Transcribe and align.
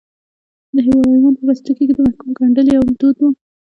د 0.75 0.75
حیوان 0.85 1.33
په 1.37 1.41
پوستکي 1.47 1.83
کې 1.87 1.93
د 1.95 1.99
محکوم 2.05 2.29
ګنډل 2.37 2.67
یو 2.75 2.83
دود 3.01 3.17
و. 3.23 3.29